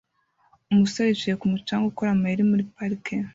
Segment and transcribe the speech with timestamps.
[0.71, 3.15] Umusore yicaye kumucanga ukora amayeri muri parike